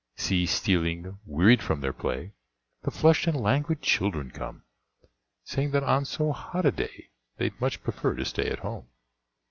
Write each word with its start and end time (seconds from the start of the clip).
See 0.15 0.47
stealing, 0.47 1.19
wearied 1.27 1.61
from 1.61 1.81
their 1.81 1.93
play, 1.93 2.33
The 2.81 2.89
flushed 2.89 3.27
and 3.27 3.39
languid 3.39 3.83
children 3.83 4.31
come, 4.31 4.63
Saying 5.43 5.69
that 5.73 5.83
on 5.83 6.05
so 6.05 6.31
hot 6.31 6.65
a 6.65 6.71
day 6.71 7.11
They'd 7.37 7.61
much 7.61 7.83
prefer 7.83 8.15
to 8.15 8.25
stay 8.25 8.49
at 8.49 8.59
home. 8.65 8.87